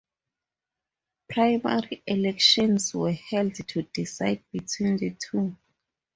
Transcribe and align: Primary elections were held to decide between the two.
Primary 1.29 2.01
elections 2.07 2.91
were 2.95 3.11
held 3.11 3.53
to 3.53 3.83
decide 3.83 4.43
between 4.51 4.97
the 4.97 5.11
two. 5.11 5.55